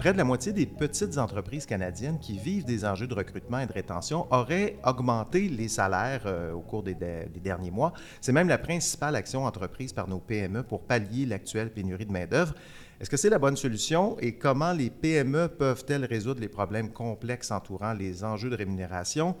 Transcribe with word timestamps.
Près 0.00 0.14
de 0.14 0.16
la 0.16 0.24
moitié 0.24 0.54
des 0.54 0.64
petites 0.64 1.18
entreprises 1.18 1.66
canadiennes 1.66 2.18
qui 2.18 2.38
vivent 2.38 2.64
des 2.64 2.86
enjeux 2.86 3.06
de 3.06 3.12
recrutement 3.12 3.58
et 3.58 3.66
de 3.66 3.72
rétention 3.74 4.26
auraient 4.32 4.78
augmenté 4.82 5.46
les 5.50 5.68
salaires 5.68 6.22
euh, 6.24 6.52
au 6.52 6.60
cours 6.60 6.82
des, 6.82 6.94
derniers 6.94 7.70
mois. 7.70 7.92
C'est 8.22 8.32
même 8.32 8.48
la 8.48 8.56
principale 8.56 9.14
action 9.14 9.44
entreprise 9.44 9.92
par 9.92 10.08
nos 10.08 10.18
PME 10.18 10.62
pour 10.62 10.80
pallier 10.80 11.26
l'actuelle 11.26 11.70
pénurie 11.70 12.06
de 12.06 12.12
main-d'œuvre. 12.12 12.54
Est-ce 12.98 13.10
que 13.10 13.18
c'est 13.18 13.28
la 13.28 13.38
bonne 13.38 13.58
solution 13.58 14.16
et 14.20 14.36
comment 14.36 14.72
les 14.72 14.88
PME 14.88 15.48
peuvent-elles 15.48 16.06
résoudre 16.06 16.40
les 16.40 16.48
problèmes 16.48 16.90
complexes 16.92 17.50
entourant 17.50 17.92
les 17.92 18.24
enjeux 18.24 18.48
de 18.48 18.56
rémunération? 18.56 19.36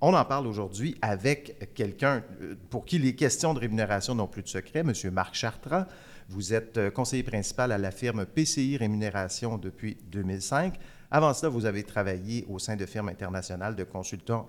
On 0.00 0.12
en 0.14 0.24
parle 0.24 0.48
aujourd'hui 0.48 0.96
avec 1.02 1.72
quelqu'un 1.74 2.24
euh, 2.42 2.56
pour 2.68 2.84
qui 2.84 2.98
les 2.98 3.14
questions 3.14 3.54
de 3.54 3.60
rémunération 3.60 4.16
n'ont 4.16 4.26
plus 4.26 4.42
de 4.42 4.48
secret, 4.48 4.80
M. 4.80 4.92
Marc 5.12 5.36
Chartrand. 5.36 5.84
Vous 6.30 6.54
êtes 6.54 6.78
euh, 6.78 6.90
conseiller 6.92 7.24
principal 7.24 7.72
à 7.72 7.78
la 7.78 7.90
firme 7.90 8.24
PCI 8.24 8.76
Rémunération 8.76 9.58
depuis 9.58 9.96
2005. 10.12 10.78
Avant 11.10 11.34
cela, 11.34 11.48
vous 11.48 11.66
avez 11.66 11.82
travaillé 11.82 12.46
au 12.48 12.60
sein 12.60 12.76
de 12.76 12.86
firmes 12.86 13.08
internationales 13.08 13.74
de, 13.74 13.84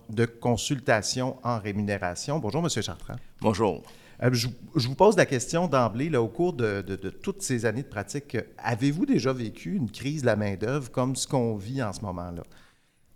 de 0.09 0.25
consultation 0.25 1.37
en 1.43 1.57
rémunération. 1.57 2.37
Bonjour, 2.37 2.61
M. 2.61 2.69
Chartrand. 2.69 3.15
Bonjour. 3.41 3.81
Euh, 4.21 4.29
je, 4.31 4.47
vous 4.75 4.93
pose 4.93 5.17
la 5.17 5.25
question 5.25 5.67
d'emblée, 5.67 6.15
au 6.15 6.27
cours 6.27 6.53
de, 6.53 6.81
toutes 7.23 7.41
ces 7.41 7.65
années 7.65 7.81
de 7.81 7.87
pratique, 7.87 8.37
avez-vous 8.59 9.07
déjà 9.07 9.33
vécu 9.33 9.73
une 9.73 9.89
crise 9.89 10.21
de 10.21 10.27
la 10.27 10.35
main-d'œuvre 10.35 10.91
comme 10.91 11.15
ce 11.15 11.25
qu'on 11.25 11.55
vit 11.55 11.81
en 11.81 11.93
ce 11.93 12.01
moment-là? 12.01 12.43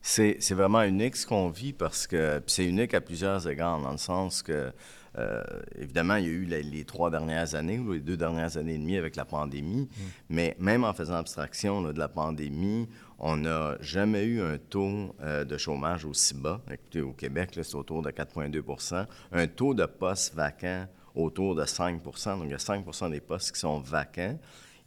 C'est 0.02 0.53
vraiment 0.53 0.81
unique 0.81 1.16
ce 1.17 1.27
qu'on 1.27 1.50
vit 1.50 1.73
parce 1.73 2.07
que 2.07 2.41
c'est 2.47 2.66
unique 2.66 2.95
à 2.95 3.02
plusieurs 3.02 3.47
égards, 3.47 3.79
dans 3.79 3.91
le 3.91 3.97
sens 3.97 4.41
que 4.41 4.72
euh, 5.17 5.44
évidemment, 5.77 6.16
il 6.16 6.25
y 6.25 6.27
a 6.27 6.31
eu 6.31 6.45
les, 6.45 6.85
trois 6.85 7.09
dernières 7.09 7.55
années 7.55 7.80
ou 7.80 7.94
les 7.94 7.99
deux 7.99 8.17
dernières 8.17 8.58
années 8.58 8.75
et 8.75 8.77
demie 8.77 8.97
avec 8.97 9.16
la 9.16 9.25
pandémie, 9.25 9.83
mm. 9.83 10.03
mais 10.30 10.55
même 10.59 10.83
en 10.83 10.94
faisant 10.94 11.16
abstraction 11.16 11.81
de 11.81 11.97
la 11.97 12.07
pandémie, 12.07 12.88
on 13.19 13.38
n'a 13.38 13.77
jamais 13.80 14.25
eu 14.25 14.41
un 14.41 14.57
taux 14.57 15.16
euh, 15.22 15.45
de 15.45 15.57
chômage 15.57 16.05
aussi 16.05 16.33
bas. 16.33 16.61
Écoutez, 16.69 17.02
au 17.02 17.13
Québec, 17.13 17.52
c'est 17.53 17.75
autour 17.75 18.02
de 18.02 18.11
4,2% 18.11 19.05
Un 19.31 19.47
taux 19.47 19.73
de 19.73 19.85
postes 19.85 20.35
vacants 20.35 20.88
autour 21.16 21.55
de 21.55 21.66
5 21.66 22.03
Donc, 22.03 22.16
il 22.44 22.52
y 22.52 22.53
a 22.53 22.59
5 22.59 22.85
des 23.09 23.22
postes 23.22 23.53
qui 23.53 23.59
sont 23.59 23.79
vacants. 23.79 24.38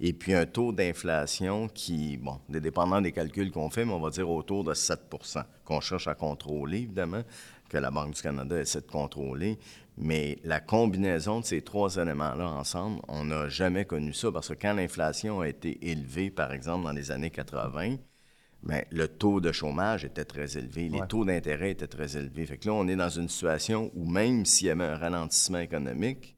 Et 0.00 0.12
puis 0.12 0.32
un 0.32 0.46
taux 0.46 0.72
d'inflation 0.72 1.68
qui, 1.68 2.18
bon, 2.18 2.38
dépendant 2.48 3.00
des 3.00 3.10
calculs 3.10 3.50
qu'on 3.50 3.68
fait, 3.68 3.84
mais 3.84 3.92
on 3.92 4.00
va 4.00 4.10
dire 4.10 4.30
autour 4.30 4.62
de 4.62 4.72
7% 4.72 5.42
qu'on 5.64 5.80
cherche 5.80 6.06
à 6.06 6.14
contrôler, 6.14 6.82
évidemment, 6.82 7.22
que 7.68 7.78
la 7.78 7.90
Banque 7.90 8.14
du 8.14 8.22
Canada 8.22 8.60
essaie 8.60 8.80
de 8.80 8.86
contrôler. 8.86 9.58
Mais 10.00 10.38
la 10.44 10.60
combinaison 10.60 11.40
de 11.40 11.44
ces 11.44 11.60
trois 11.60 11.96
éléments-là 11.96 12.48
ensemble, 12.48 13.00
on 13.08 13.24
n'a 13.24 13.48
jamais 13.48 13.84
connu 13.84 14.12
ça 14.12 14.30
parce 14.30 14.48
que 14.48 14.54
quand 14.54 14.74
l'inflation 14.74 15.40
a 15.40 15.48
été 15.48 15.90
élevée, 15.90 16.30
par 16.30 16.52
exemple, 16.52 16.84
dans 16.84 16.92
les 16.92 17.10
années 17.10 17.30
80, 17.30 17.96
bien, 18.62 18.82
le 18.90 19.08
taux 19.08 19.40
de 19.40 19.50
chômage 19.50 20.04
était 20.04 20.24
très 20.24 20.56
élevé, 20.56 20.88
les 20.88 21.00
taux 21.08 21.24
d'intérêt 21.24 21.72
étaient 21.72 21.88
très 21.88 22.16
élevés. 22.16 22.46
Fait 22.46 22.58
que 22.58 22.68
là, 22.68 22.74
on 22.74 22.86
est 22.86 22.94
dans 22.94 23.08
une 23.08 23.28
situation 23.28 23.90
où 23.94 24.08
même 24.08 24.44
s'il 24.44 24.68
y 24.68 24.70
avait 24.70 24.84
un 24.84 24.96
ralentissement 24.96 25.58
économique, 25.58 26.36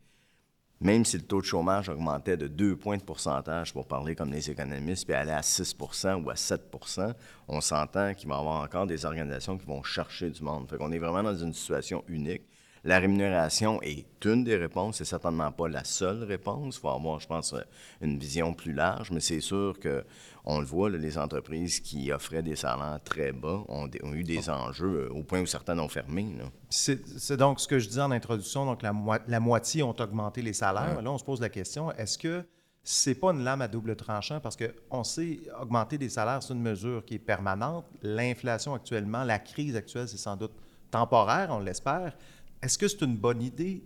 même 0.81 1.05
si 1.05 1.19
le 1.19 1.25
taux 1.25 1.43
de 1.43 1.47
chômage 1.47 1.91
augmentait 1.91 2.39
de 2.39 2.47
deux 2.47 2.75
points 2.75 2.97
de 2.97 3.03
pourcentage, 3.03 3.75
pour 3.75 3.87
parler 3.87 4.15
comme 4.15 4.33
les 4.33 4.51
économistes, 4.51 5.05
puis 5.05 5.15
allait 5.15 5.33
à 5.33 5.43
6% 5.43 6.25
ou 6.25 6.31
à 6.31 6.35
7% 6.35 7.13
on 7.49 7.61
s'entend 7.61 8.15
qu'il 8.15 8.31
va 8.31 8.37
y 8.37 8.39
avoir 8.39 8.63
encore 8.63 8.87
des 8.87 9.05
organisations 9.05 9.59
qui 9.59 9.67
vont 9.67 9.83
chercher 9.83 10.31
du 10.31 10.43
monde. 10.43 10.67
Fait 10.71 10.79
qu'on 10.79 10.93
est 10.93 10.99
vraiment 10.99 11.23
dans 11.23 11.37
une 11.37 11.53
situation 11.53 12.03
unique. 12.09 12.45
La 12.83 12.99
rémunération 12.99 13.81
est 13.83 14.07
une 14.25 14.43
des 14.43 14.57
réponses, 14.57 14.97
c'est 14.99 15.05
certainement 15.05 15.53
pas 15.53 15.69
la 15.69 15.85
seule 15.85 16.25
réponse. 16.25 16.77
Il 16.77 16.81
faut 16.81 16.89
avoir, 16.89 17.21
je 17.21 17.27
pense, 17.27 17.55
une 18.01 18.19
vision 18.19 18.55
plus 18.55 18.73
large, 18.73 19.11
mais 19.11 19.21
c'est 19.21 19.41
sûr 19.41 19.79
que 19.79 20.05
on 20.47 20.61
le 20.61 20.65
voit, 20.65 20.89
les 20.89 21.19
entreprises 21.19 21.81
qui 21.81 22.11
offraient 22.11 22.43
des 22.43 22.57
salaires 22.57 22.99
très 23.05 23.33
bas 23.33 23.63
ont, 23.69 23.89
eu 24.15 24.25
des 24.25 24.49
enjeux 24.49 25.09
euh, 25.11 25.15
au 25.15 25.23
point 25.23 25.41
où 25.41 25.47
certaines 25.47 25.81
ont 25.81 25.89
fermé. 25.89 26.27
C'est 26.71 27.37
donc 27.37 27.61
ce 27.61 27.69
que 27.69 27.79
je 27.79 27.89
disais 27.89 28.01
en 28.01 28.11
introduction, 28.11 28.65
donc 28.65 28.83
la, 28.83 29.41
moitié 29.41 29.83
ont 29.83 29.95
augmenté 29.99 30.41
les 30.41 30.55
salaires. 30.55 31.03
Là, 31.03 31.11
on 31.11 31.19
se 31.19 31.25
pose 31.25 31.41
la 31.41 31.51
question, 31.51 31.93
est-ce 31.93 32.17
que 32.17 32.43
c'est 32.83 33.15
pas 33.15 33.33
une 33.33 33.45
lame 33.45 33.61
à 33.61 33.69
double 33.69 33.95
tranchant 33.95 34.41
parce 34.41 34.57
qu'on 34.57 35.05
sait 35.05 35.41
augmenter 35.61 35.99
des 35.99 36.09
salaires, 36.09 36.43
c'est 36.43 36.55
une 36.55 36.63
mesure 36.63 37.05
qui 37.05 37.17
est 37.17 37.19
permanente. 37.19 37.85
L'inflation 38.03 38.75
actuellement, 38.75 39.23
la 39.23 39.39
crise 39.39 39.77
actuelle, 39.77 40.09
c'est 40.09 40.17
sans 40.17 40.37
doute 40.37 40.53
temporaire, 40.91 41.49
on 41.51 41.59
l'espère. 41.59 42.17
Est-ce 42.63 42.77
que 42.77 42.89
c'est 42.89 43.01
une 43.03 43.17
bonne 43.17 43.43
idée 43.43 43.83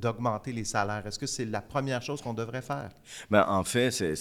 d'augmenter 0.00 0.52
les 0.52 0.64
salaires? 0.64 1.04
Est-ce 1.04 1.18
que 1.18 1.26
c'est 1.26 1.44
la 1.44 1.60
première 1.60 2.00
chose 2.00 2.22
qu'on 2.22 2.34
devrait 2.34 2.62
faire? 2.62 2.90
Bien, 3.28 3.44
en 3.48 3.64
fait, 3.64 3.90
c'est 3.90 4.14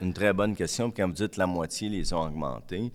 une, 0.00 0.12
très 0.12 0.32
bonne 0.34 0.54
question. 0.54 0.90
quand 0.90 1.06
vous 1.06 1.14
dites 1.14 1.38
la 1.38 1.46
moitié 1.46 1.88
les 1.88 2.12
ont 2.12 2.20
augmentés, 2.20 2.92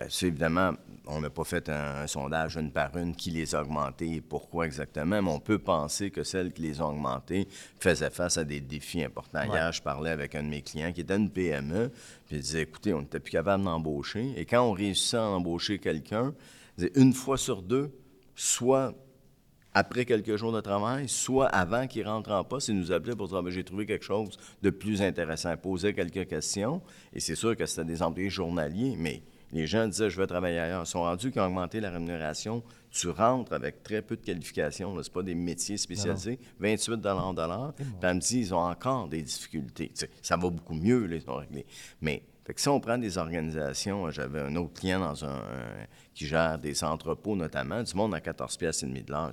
euh, 0.00 0.06
c'est 0.08 0.26
évidemment, 0.26 0.72
on 1.06 1.20
n'a 1.20 1.30
pas 1.30 1.44
fait 1.44 1.68
un, 1.68 2.08
sondage 2.08 2.56
une 2.56 2.72
par 2.72 2.96
une 2.96 3.14
qui 3.14 3.30
les 3.30 3.54
a 3.54 3.62
augmentés 3.62 4.16
et 4.16 4.20
pourquoi 4.20 4.66
exactement, 4.66 5.22
mais 5.22 5.30
on 5.30 5.38
peut 5.38 5.60
penser 5.60 6.10
que 6.10 6.24
celles 6.24 6.52
qui 6.52 6.62
les 6.62 6.80
ont 6.80 6.88
augmentés 6.88 7.46
faisaient 7.78 8.10
face 8.10 8.36
à 8.36 8.42
des 8.42 8.60
défis 8.60 9.04
importants. 9.04 9.44
Hier, 9.44 9.70
je 9.70 9.80
parlais 9.80 10.10
avec 10.10 10.34
un 10.34 10.42
de 10.42 10.48
mes 10.48 10.62
clients 10.62 10.92
qui 10.92 11.02
était 11.02 11.14
une 11.14 11.30
PME, 11.30 11.92
puis 12.26 12.36
il 12.36 12.42
disait, 12.42 12.62
écoutez, 12.62 12.92
on 12.92 13.02
n'était 13.02 13.20
plus 13.20 13.30
capable 13.30 13.62
d'embaucher. 13.62 14.32
Et 14.36 14.44
quand 14.44 14.62
on 14.62 14.72
réussissait 14.72 15.18
à 15.18 15.22
embaucher 15.22 15.78
quelqu'un, 15.78 16.34
une 16.96 17.12
fois 17.12 17.38
sur 17.38 17.62
deux, 17.62 17.96
soit 18.34 18.92
après 19.74 20.04
quelques 20.04 20.36
jours 20.36 20.52
de 20.52 20.60
travail, 20.60 21.08
soit 21.08 21.48
avant 21.48 21.86
qu'il 21.86 22.06
rentre 22.06 22.30
en 22.30 22.44
poste, 22.44 22.68
il 22.68 22.78
nous 22.78 22.92
appelait 22.92 23.16
pour 23.16 23.28
dire 23.28 23.42
ben, 23.42 23.50
j'ai 23.50 23.64
trouvé 23.64 23.86
quelque 23.86 24.04
chose 24.04 24.38
de 24.62 24.70
plus 24.70 25.02
intéressant, 25.02 25.56
poser 25.56 25.92
quelques 25.92 26.28
questions. 26.28 26.80
Et 27.12 27.20
c'est 27.20 27.34
sûr 27.34 27.56
que 27.56 27.66
c'était 27.66 27.84
des 27.84 28.00
employés 28.00 28.30
journaliers, 28.30 28.94
mais 28.96 29.22
les 29.52 29.66
gens 29.66 29.86
disaient 29.86 30.10
je 30.10 30.20
veux 30.20 30.26
travailler 30.26 30.60
ailleurs. 30.60 30.84
Ils 30.84 30.90
sont 30.90 31.02
rendus 31.02 31.32
qu'ils 31.32 31.40
ont 31.40 31.46
augmenté 31.46 31.80
la 31.80 31.90
rémunération. 31.90 32.62
Tu 32.90 33.08
rentres 33.08 33.52
avec 33.52 33.82
très 33.82 34.00
peu 34.00 34.16
de 34.16 34.22
qualifications, 34.22 35.00
ce 35.02 35.10
pas 35.10 35.22
des 35.22 35.34
métiers 35.34 35.76
spécialisés, 35.76 36.38
28 36.60 36.98
dollars 36.98 37.34
dollar. 37.34 37.72
Puis 37.74 37.84
elle 38.00 38.14
me 38.14 38.20
dit 38.20 38.38
ils 38.38 38.54
ont 38.54 38.58
encore 38.58 39.08
des 39.08 39.22
difficultés. 39.22 39.90
ça 40.22 40.36
va 40.36 40.50
beaucoup 40.50 40.74
mieux, 40.74 41.04
les 41.06 41.28
ont 41.28 41.36
réglés. 41.36 41.66
Mais 42.00 42.22
fait 42.44 42.52
que 42.52 42.60
si 42.60 42.68
on 42.68 42.78
prend 42.78 42.98
des 42.98 43.16
organisations, 43.16 44.10
j'avais 44.10 44.40
un 44.40 44.54
autre 44.56 44.74
client 44.74 45.00
dans 45.00 45.24
un, 45.24 45.42
qui 46.12 46.26
gère 46.26 46.58
des 46.58 46.84
entrepôts 46.84 47.36
notamment, 47.36 47.82
du 47.82 47.94
monde 47.94 48.14
à 48.14 48.20
14 48.20 48.56
pièces 48.58 48.82
et 48.82 48.86
demi 48.86 49.02
de 49.02 49.10
l'heure. 49.10 49.32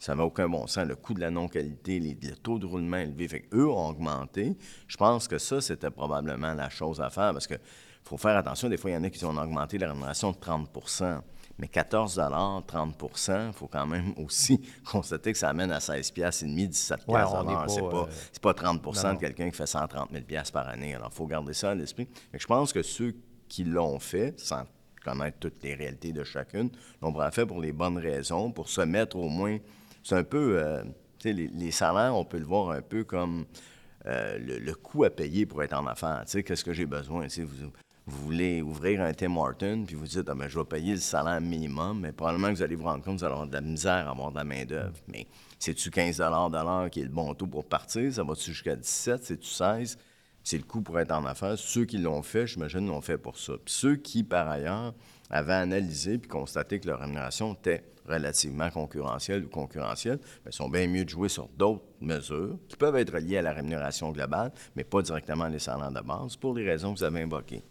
Ça 0.00 0.14
n'a 0.16 0.24
aucun 0.24 0.48
bon 0.48 0.66
sens. 0.66 0.86
Le 0.86 0.96
coût 0.96 1.14
de 1.14 1.20
la 1.20 1.30
non-qualité, 1.30 2.00
le 2.00 2.34
taux 2.36 2.58
de 2.58 2.66
roulement 2.66 2.96
élevé. 2.96 3.28
Fait 3.28 3.48
eux 3.52 3.70
ont 3.70 3.88
augmenté. 3.88 4.56
Je 4.88 4.96
pense 4.96 5.28
que 5.28 5.38
ça, 5.38 5.60
c'était 5.60 5.90
probablement 5.90 6.54
la 6.54 6.68
chose 6.68 7.00
à 7.00 7.08
faire 7.08 7.32
parce 7.32 7.46
que 7.46 7.54
faut 8.02 8.18
faire 8.18 8.36
attention. 8.36 8.68
Des 8.68 8.76
fois, 8.76 8.90
il 8.90 8.94
y 8.94 8.96
en 8.96 9.04
a 9.04 9.10
qui 9.10 9.24
ont 9.24 9.36
augmenté 9.36 9.78
la 9.78 9.88
rémunération 9.88 10.32
de 10.32 10.36
30 10.36 10.68
mais 11.58 11.68
14 11.68 12.20
30 12.66 13.02
il 13.28 13.52
faut 13.52 13.68
quand 13.68 13.86
même 13.86 14.12
aussi 14.24 14.60
constater 14.84 15.32
que 15.32 15.38
ça 15.38 15.50
amène 15.50 15.70
à 15.70 15.80
16 15.80 16.10
pièces 16.10 16.42
et 16.42 16.46
demi, 16.46 16.68
17 16.68 17.06
pièces 17.06 17.28
C'est 18.32 18.40
pas, 18.40 18.52
pas 18.54 18.72
30% 18.72 19.14
de 19.14 19.20
quelqu'un 19.20 19.50
qui 19.50 19.56
fait 19.56 19.66
130 19.66 20.10
000 20.10 20.24
par 20.52 20.68
année. 20.68 20.94
Alors, 20.94 21.10
il 21.12 21.16
faut 21.16 21.26
garder 21.26 21.54
ça 21.54 21.70
à 21.70 21.74
l'esprit. 21.74 22.08
Je 22.32 22.46
pense 22.46 22.72
que 22.72 22.82
ceux 22.82 23.14
qui 23.48 23.64
l'ont 23.64 23.98
fait, 23.98 24.38
sans 24.38 24.64
connaître 25.04 25.38
toutes 25.38 25.62
les 25.62 25.74
réalités 25.74 26.12
de 26.12 26.24
chacune, 26.24 26.70
l'ont 27.02 27.30
fait 27.30 27.46
pour 27.46 27.60
les 27.60 27.72
bonnes 27.72 27.98
raisons, 27.98 28.50
pour 28.50 28.68
se 28.68 28.80
mettre 28.80 29.16
au 29.16 29.28
moins... 29.28 29.58
C'est 30.02 30.16
un 30.16 30.24
peu... 30.24 30.58
Euh, 30.58 30.82
tu 31.18 31.28
sais, 31.28 31.32
les, 31.32 31.70
salaires, 31.70 32.16
on 32.16 32.24
peut 32.24 32.38
le 32.38 32.46
voir 32.46 32.70
un 32.70 32.82
peu 32.82 33.04
comme... 33.04 33.44
Euh, 34.06 34.38
le, 34.38 34.74
coût 34.74 35.04
à 35.04 35.10
payer 35.10 35.46
pour 35.46 35.62
être 35.62 35.72
en 35.72 35.86
affaires. 35.86 36.22
Tu 36.26 36.32
sais, 36.32 36.42
qu'est-ce 36.42 36.62
que 36.62 36.74
j'ai 36.74 36.84
besoin? 36.84 37.26
Tu 37.26 37.42
vous, 37.42 37.70
vous 38.06 38.22
voulez 38.24 38.60
ouvrir 38.60 39.00
un 39.00 39.12
Tim 39.14 39.36
Horton, 39.36 39.84
puis 39.86 39.96
vous 39.96 40.06
dites, 40.06 40.28
ah, 40.28 40.34
ben, 40.34 40.46
je 40.46 40.58
vais 40.58 40.64
payer 40.64 40.92
le 40.92 41.00
salaire 41.00 41.40
minimum, 41.40 42.00
mais 42.00 42.12
probablement 42.12 42.48
que 42.48 42.56
vous 42.56 42.62
allez 42.62 42.76
vous 42.76 42.84
rendre 42.84 43.02
compte 43.02 43.14
que 43.14 43.20
vous 43.20 43.24
allez 43.24 43.32
avoir 43.32 43.46
de 43.46 43.54
la 43.54 43.60
misère 43.62 44.08
à 44.08 44.10
avoir 44.10 44.30
de 44.30 44.36
la 44.36 44.44
main-d'œuvre. 44.44 44.96
Mais 45.08 45.26
c'est-tu 45.58 45.90
15 45.90 46.18
de 46.18 46.22
l'heure 46.22 46.90
qui 46.90 47.00
est 47.00 47.04
le 47.04 47.08
bon 47.08 47.32
taux 47.34 47.46
pour 47.46 47.64
partir? 47.64 48.12
Ça 48.12 48.22
va-tu 48.22 48.52
jusqu'à 48.52 48.76
17? 48.76 49.24
C'est-tu 49.24 49.48
16? 49.48 49.96
C'est 50.42 50.58
le 50.58 50.64
coût 50.64 50.82
pour 50.82 51.00
être 51.00 51.12
en 51.12 51.24
affaires. 51.24 51.56
Ceux 51.56 51.86
qui 51.86 51.96
l'ont 51.96 52.22
fait, 52.22 52.46
j'imagine, 52.46 52.86
l'ont 52.86 53.00
fait 53.00 53.16
pour 53.16 53.38
ça. 53.38 53.54
Puis 53.54 53.72
ceux 53.74 53.96
qui, 53.96 54.22
par 54.22 54.50
ailleurs, 54.50 54.92
avaient 55.30 55.54
analysé 55.54 56.18
puis 56.18 56.28
constaté 56.28 56.80
que 56.80 56.86
leur 56.86 57.00
rémunération 57.00 57.54
était 57.54 57.82
relativement 58.06 58.68
concurrentielle 58.68 59.44
ou 59.44 59.48
concurrentielle, 59.48 60.18
bien, 60.18 60.50
sont 60.50 60.68
bien 60.68 60.86
mieux 60.86 61.06
de 61.06 61.08
jouer 61.08 61.30
sur 61.30 61.48
d'autres 61.48 61.86
mesures 62.02 62.58
qui 62.68 62.76
peuvent 62.76 62.96
être 62.96 63.16
liées 63.16 63.38
à 63.38 63.42
la 63.42 63.54
rémunération 63.54 64.10
globale, 64.12 64.52
mais 64.76 64.84
pas 64.84 65.00
directement 65.00 65.48
les 65.48 65.58
salaires 65.58 65.90
de 65.90 66.02
base, 66.02 66.36
pour 66.36 66.52
les 66.52 66.68
raisons 66.68 66.92
que 66.92 66.98
vous 66.98 67.04
avez 67.04 67.22
invoquées. 67.22 67.64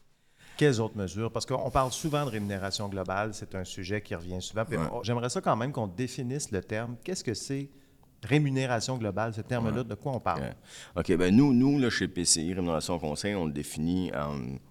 Quelles 0.58 0.80
autres 0.80 0.98
mesures? 0.98 1.32
Parce 1.32 1.46
qu'on 1.46 1.72
parle 1.72 1.92
souvent 1.92 2.26
de 2.26 2.30
rémunération 2.30 2.88
globale, 2.88 3.34
c'est 3.34 3.56
un 3.56 3.64
sujet 3.64 4.02
qui 4.02 4.14
revient 4.16 4.42
souvent. 4.42 4.64
J'aimerais 5.04 5.30
ça 5.30 5.42
quand 5.42 5.56
même 5.56 5.72
qu'on 5.72 5.88
définisse 5.88 6.52
le 6.52 6.62
terme. 6.62 6.96
Qu'est-ce 7.04 7.24
que 7.24 7.34
c'est 7.34 7.70
rémunération 8.24 8.98
globale, 8.98 9.34
ce 9.34 9.42
terme-là, 9.42 9.84
de 9.84 9.96
quoi 9.96 10.14
on 10.14 10.20
parle? 10.20 10.54
OK, 10.96 11.12
bien 11.12 11.32
nous, 11.32 11.54
nous 11.54 11.80
là, 11.80 11.90
chez 11.90 12.08
PCI, 12.08 12.54
Rémunération 12.54 13.00
Conseil, 13.00 13.36
on 13.36 13.46
le 13.46 13.52
définit, 13.52 14.12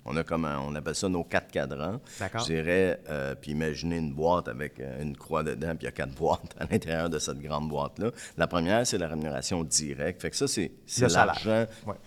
on 0.04 0.16
a 0.16 0.24
comme 0.24 0.44
on 0.44 0.74
appelle 0.74 0.94
ça 0.94 1.08
nos 1.08 1.24
quatre 1.24 1.50
cadrans. 1.50 2.00
D'accord. 2.18 2.40
Je 2.42 2.46
dirais, 2.46 3.00
euh, 3.08 3.34
puis 3.34 3.52
imaginez 3.52 3.96
une 3.96 4.12
boîte 4.12 4.48
avec 4.48 4.80
euh, 4.80 5.02
une 5.02 5.16
croix 5.16 5.42
dedans, 5.42 5.70
puis 5.70 5.82
il 5.82 5.84
y 5.84 5.88
a 5.88 5.92
quatre 5.92 6.14
boîtes 6.18 6.54
à 6.58 6.66
l'intérieur 6.70 7.10
de 7.10 7.18
cette 7.18 7.38
grande 7.38 7.68
boîte-là. 7.68 8.10
La 8.36 8.46
première, 8.46 8.86
c'est 8.86 8.98
la 8.98 9.08
rémunération 9.08 9.64
directe. 9.64 10.22
Fait 10.22 10.30
que 10.30 10.36
ça, 10.36 10.48
c'est, 10.48 10.72
l'argent. 11.08 11.66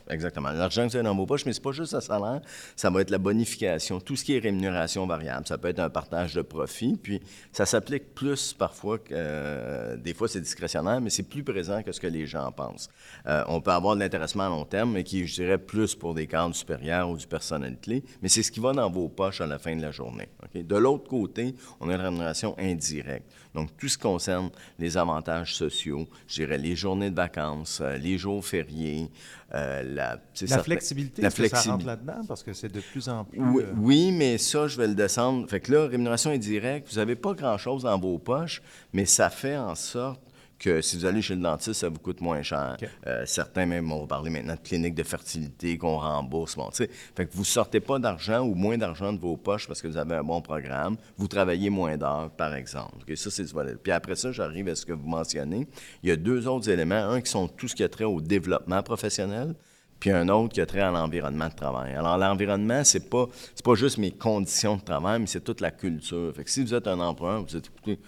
Exactement. 0.09 0.51
L'argent 0.51 0.85
que 0.85 0.91
vous 0.91 0.95
avez 0.95 1.05
dans 1.05 1.15
vos 1.15 1.25
poches, 1.25 1.45
mais 1.45 1.53
c'est 1.53 1.63
pas 1.63 1.71
juste 1.71 1.93
le 1.93 2.01
salaire, 2.01 2.41
ça 2.75 2.89
va 2.89 3.01
être 3.01 3.09
la 3.09 3.17
bonification, 3.17 3.99
tout 3.99 4.15
ce 4.15 4.23
qui 4.23 4.35
est 4.35 4.39
rémunération 4.39 5.05
variable. 5.05 5.47
Ça 5.47 5.57
peut 5.57 5.69
être 5.69 5.79
un 5.79 5.89
partage 5.89 6.33
de 6.33 6.41
profit, 6.41 6.97
puis 7.01 7.21
ça 7.51 7.65
s'applique 7.65 8.13
plus 8.13 8.53
parfois 8.53 8.97
que, 8.97 9.05
euh, 9.11 9.97
des 9.97 10.13
fois, 10.13 10.27
c'est 10.27 10.41
discrétionnaire, 10.41 11.01
mais 11.01 11.09
c'est 11.09 11.23
plus 11.23 11.34
plus 11.35 11.53
présent 11.53 11.83
que 11.83 11.91
ce 11.91 11.99
que 11.99 12.07
les 12.07 12.25
gens 12.25 12.51
pensent. 12.51 12.89
Euh, 13.27 13.43
on 13.47 13.61
peut 13.61 13.71
avoir 13.71 13.95
de 13.95 13.99
l'intéressement 13.99 14.45
à 14.45 14.49
long 14.49 14.65
terme, 14.65 14.93
mais 14.93 15.03
qui, 15.03 15.27
je 15.27 15.35
dirais, 15.35 15.57
plus 15.57 15.95
pour 15.95 16.13
des 16.13 16.27
cadres 16.27 16.55
supérieurs 16.55 17.09
ou 17.09 17.17
du 17.17 17.27
personnel 17.27 17.77
clé, 17.81 18.03
mais 18.21 18.29
c'est 18.29 18.43
ce 18.43 18.51
qui 18.51 18.59
va 18.59 18.71
dans 18.73 18.89
vos 18.89 19.09
poches 19.09 19.41
à 19.41 19.47
la 19.47 19.59
fin 19.59 19.75
de 19.75 19.81
la 19.81 19.91
journée. 19.91 20.29
De 20.53 20.75
l'autre 20.75 21.07
côté, 21.09 21.55
on 21.79 21.89
a 21.89 21.95
une 21.95 22.01
rémunération 22.01 22.55
indirecte. 22.57 23.29
Donc, 23.53 23.69
tout 23.77 23.87
ce 23.87 23.97
qui 23.97 24.03
concerne 24.03 24.49
les 24.79 24.97
avantages 24.97 25.55
sociaux, 25.55 26.07
je 26.27 26.35
dirais 26.35 26.57
les 26.57 26.75
journées 26.75 27.09
de 27.09 27.15
vacances, 27.15 27.79
euh, 27.81 27.97
les 27.97 28.17
jours 28.17 28.45
fériés, 28.45 29.09
euh, 29.53 29.81
la, 29.83 30.19
la 30.41 30.57
flexibilité, 30.59 31.21
la 31.21 31.29
flexibilité. 31.29 31.63
ça 31.63 31.71
rentre 31.71 31.85
là-dedans? 31.85 32.21
Parce 32.27 32.43
que 32.43 32.51
c'est 32.51 32.71
de 32.71 32.81
plus 32.81 33.07
en 33.07 33.23
plus... 33.23 33.39
Oui, 33.39 33.63
oui, 33.77 34.11
mais 34.11 34.37
ça, 34.37 34.67
je 34.67 34.77
vais 34.77 34.87
le 34.87 34.95
descendre. 34.95 35.47
Fait 35.49 35.61
que 35.61 35.71
là, 35.71 35.87
rémunération 35.87 36.31
indirecte, 36.31 36.89
vous 36.91 36.97
n'avez 36.97 37.15
pas 37.15 37.33
grand-chose 37.33 37.83
dans 37.83 37.97
vos 37.97 38.17
poches, 38.17 38.61
mais 38.91 39.05
ça 39.05 39.29
fait 39.29 39.57
en 39.57 39.75
sorte 39.75 40.21
que 40.57 40.81
si 40.81 40.97
vous 40.97 41.05
allez 41.05 41.21
chez 41.21 41.35
le 41.35 41.41
dentiste, 41.41 41.81
ça 41.81 41.89
vous 41.89 41.99
coûte 41.99 42.21
moins 42.21 42.41
cher. 42.41 42.77
Euh, 43.07 43.23
certains 43.25 43.65
même 43.65 43.87
vont 43.87 44.07
parler 44.07 44.29
maintenant 44.29 44.55
de 44.55 44.59
cliniques 44.59 44.95
de 44.95 45.03
fertilité 45.03 45.77
qu'on 45.77 45.97
rembourse. 45.97 46.55
Bon, 46.55 46.69
fait 46.71 46.87
que 47.25 47.33
vous 47.33 47.43
sortez 47.43 47.79
pas 47.79 47.99
d'argent 47.99 48.41
ou 48.41 48.55
moins 48.55 48.77
d'argent 48.77 49.11
de 49.13 49.19
vos 49.19 49.37
poches 49.37 49.67
parce 49.67 49.81
que 49.81 49.87
vous 49.87 49.97
avez 49.97 50.15
un 50.15 50.23
bon 50.23 50.41
programme. 50.41 50.97
Vous 51.17 51.27
travaillez 51.27 51.69
moins 51.69 51.97
d'heures, 51.97 52.29
par 52.31 52.55
exemple. 52.55 53.15
Ça, 53.15 53.29
c'est 53.29 53.45
Puis 53.83 53.91
après 53.91 54.15
ça, 54.15 54.31
j'arrive 54.31 54.69
à 54.69 54.75
ce 54.75 54.85
que 54.85 54.93
vous 54.93 55.07
mentionnez. 55.07 55.67
Il 56.03 56.09
y 56.09 56.11
a 56.11 56.15
deux 56.15 56.47
autres 56.47 56.69
éléments. 56.69 56.95
Un 56.95 57.21
qui 57.21 57.31
sont 57.31 57.47
tout 57.47 57.67
ce 57.67 57.75
qui 57.75 57.83
a 57.83 57.89
trait 57.89 58.05
au 58.05 58.21
développement 58.21 58.81
professionnel 58.81 59.55
puis 59.99 60.11
un 60.11 60.27
autre 60.29 60.53
qui 60.53 60.61
a 60.61 60.65
trait 60.65 60.81
à 60.81 60.91
l'environnement 60.91 61.47
de 61.47 61.53
travail. 61.53 61.93
Alors, 61.93 62.17
l'environnement, 62.17 62.83
c'est 62.83 63.09
pas, 63.09 63.27
pas 63.63 63.75
juste 63.75 63.97
mes 63.97 64.11
conditions 64.11 64.75
de 64.75 64.81
travail, 64.81 65.21
mais 65.21 65.25
c'est 65.25 65.43
toute 65.43 65.61
la 65.61 65.71
culture. 65.71 66.33
Fait 66.35 66.43
que 66.43 66.49
si 66.49 66.61
vous 66.61 66.73
êtes 66.73 66.87
un 66.87 66.99
employeur, 66.99 67.39
vous 67.39 67.47
dites, 67.47 67.71
écoutez, 67.73 67.99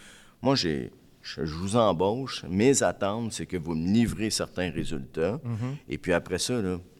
moi, 0.41 0.55
j'ai 0.55 0.91
je, 1.35 1.53
vous 1.53 1.75
embauche. 1.75 2.43
Mes 2.49 2.83
attentes, 2.83 3.33
c'est 3.33 3.45
que 3.45 3.57
vous 3.57 3.75
me 3.75 3.91
livrez 3.91 4.29
certains 4.29 4.71
résultats. 4.71 5.39
Mhm. 5.43 5.75
Et 5.89 5.97
puis 5.97 6.13
après 6.13 6.39
ça, 6.39 6.53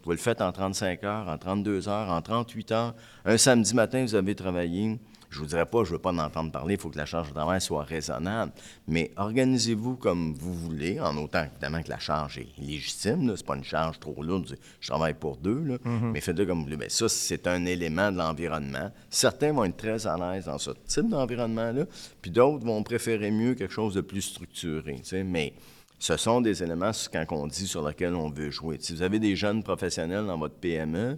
vous 0.03 0.11
le 0.11 0.17
faites 0.17 0.41
en 0.41 0.51
35 0.51 1.03
heures, 1.03 1.27
en 1.27 1.37
32 1.37 1.87
heures, 1.87 2.09
en 2.09 2.21
38 2.21 2.71
heures. 2.71 2.95
Un 3.25 3.37
samedi 3.37 3.73
matin, 3.73 4.03
vous 4.03 4.15
avez 4.15 4.35
travaillé 4.35 4.99
je 5.29 5.39
vous 5.39 5.45
dirais 5.45 5.65
pas, 5.65 5.83
je 5.83 5.91
veux 5.91 5.99
pas 5.99 6.11
en 6.11 6.17
entendre 6.17 6.51
parler, 6.51 6.75
il 6.75 6.79
faut 6.79 6.89
que 6.89 6.97
la 6.97 7.05
charge 7.05 7.29
de 7.29 7.33
travail 7.33 7.59
soit 7.61 7.83
raisonnable, 7.83 8.51
mais 8.87 9.11
organisez-vous 9.17 9.95
comme 9.95 10.33
vous 10.33 10.53
voulez, 10.53 10.99
en 10.99 11.17
autant 11.17 11.43
évidemment 11.43 11.81
que 11.81 11.89
la 11.89 11.99
charge 11.99 12.37
est 12.37 12.47
légitime, 12.57 13.31
c'est 13.35 13.45
pas 13.45 13.55
une 13.55 13.63
charge 13.63 13.99
trop 13.99 14.21
lourde, 14.23 14.57
je 14.79 14.87
travaille 14.87 15.13
pour 15.13 15.37
deux, 15.37 15.59
mm-hmm. 15.59 16.11
mais 16.11 16.21
faites-le 16.21 16.45
comme 16.45 16.59
vous 16.59 16.65
voulez. 16.65 16.77
Bien, 16.77 16.89
ça, 16.89 17.09
c'est 17.09 17.47
un 17.47 17.65
élément 17.65 18.11
de 18.11 18.17
l'environnement. 18.17 18.91
Certains 19.09 19.51
vont 19.51 19.65
être 19.65 19.77
très 19.77 20.07
à 20.07 20.17
l'aise 20.17 20.45
dans 20.45 20.57
ce 20.57 20.71
type 20.85 21.09
d'environnement-là, 21.09 21.85
puis 22.21 22.31
d'autres 22.31 22.65
vont 22.65 22.83
préférer 22.83 23.31
mieux 23.31 23.55
quelque 23.55 23.73
chose 23.73 23.93
de 23.93 24.01
plus 24.01 24.21
structuré, 24.21 25.01
mais 25.25 25.53
ce 25.99 26.15
sont 26.15 26.41
des 26.41 26.63
éléments, 26.63 26.91
quand 27.11 27.25
on 27.31 27.47
dit, 27.47 27.67
sur 27.67 27.87
lesquels 27.87 28.13
on 28.13 28.29
veut 28.29 28.51
jouer. 28.51 28.77
Si 28.79 28.93
vous 28.93 29.01
avez 29.01 29.19
des 29.19 29.35
jeunes 29.35 29.63
professionnels 29.63 30.25
dans 30.25 30.37
votre 30.37 30.55
PME, 30.55 31.17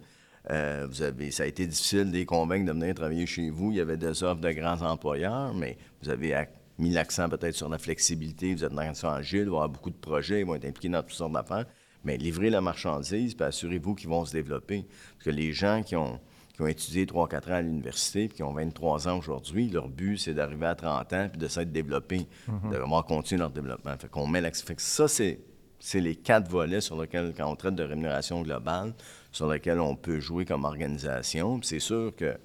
euh, 0.51 0.87
vous 0.89 1.01
avez, 1.01 1.31
ça 1.31 1.43
a 1.43 1.45
été 1.45 1.65
difficile 1.65 2.11
de 2.11 2.17
les 2.17 2.25
convaincre 2.25 2.65
de 2.65 2.71
venir 2.71 2.95
travailler 2.95 3.25
chez 3.25 3.49
vous. 3.49 3.71
Il 3.71 3.77
y 3.77 3.81
avait 3.81 3.97
des 3.97 4.23
offres 4.23 4.41
de 4.41 4.51
grands 4.51 4.81
employeurs, 4.81 5.53
mais 5.53 5.77
vous 6.01 6.09
avez 6.09 6.47
mis 6.77 6.91
l'accent 6.91 7.27
peut-être 7.29 7.55
sur 7.55 7.69
la 7.69 7.77
flexibilité. 7.77 8.53
Vous 8.53 8.63
êtes 8.63 8.73
dans 8.73 9.05
un 9.05 9.13
agile, 9.13 9.45
y 9.45 9.47
avoir 9.47 9.69
beaucoup 9.69 9.89
de 9.89 9.95
projets, 9.95 10.41
ils 10.41 10.45
vont 10.45 10.55
être 10.55 10.65
impliqués 10.65 10.89
dans 10.89 11.01
toutes 11.01 11.11
sortes 11.11 11.33
d'affaires. 11.33 11.65
Mais 12.05 12.17
livrez 12.17 12.49
la 12.49 12.61
marchandise, 12.61 13.35
puis 13.35 13.45
assurez-vous 13.45 13.95
qu'ils 13.95 14.09
vont 14.09 14.23
se 14.23 14.31
développer. 14.31 14.85
Parce 15.13 15.25
que 15.25 15.29
les 15.31 15.51
gens 15.51 15.83
qui 15.83 15.97
ont, 15.97 16.17
qui 16.53 16.61
ont 16.61 16.67
étudié 16.67 17.05
3-4 17.05 17.49
ans 17.49 17.55
à 17.55 17.61
l'université, 17.61 18.29
puis 18.29 18.37
qui 18.37 18.43
ont 18.43 18.53
23 18.53 19.09
ans 19.09 19.17
aujourd'hui, 19.17 19.69
leur 19.69 19.89
but, 19.89 20.17
c'est 20.17 20.33
d'arriver 20.33 20.67
à 20.67 20.75
30 20.75 21.13
ans, 21.13 21.27
puis 21.29 21.37
de 21.37 21.47
s'être 21.49 21.73
développés, 21.73 22.25
mm-hmm. 22.49 22.71
de 22.71 22.77
vraiment 22.77 23.03
continuer 23.03 23.39
leur 23.39 23.51
développement. 23.51 23.97
Fait 23.97 24.09
qu'on 24.09 24.27
met 24.27 24.39
l'accent. 24.39 24.65
Fait 24.65 24.75
que 24.75 24.81
ça, 24.81 25.09
c'est 25.09 25.39
c'est 25.79 26.01
les 26.01 26.15
quatre 26.15 26.49
volets 26.49 26.81
sur 26.81 27.01
lesquels, 27.01 27.33
quand 27.35 27.49
on 27.49 27.55
traite 27.55 27.75
de 27.75 27.83
rémunération 27.83 28.41
globale, 28.41 28.93
sur 29.31 29.49
lesquels 29.49 29.79
on 29.79 29.95
peut 29.95 30.19
jouer 30.19 30.45
comme 30.45 30.65
organisation. 30.65 31.59
C'est 31.63 31.79
sûr 31.79 32.13
que, 32.15 32.37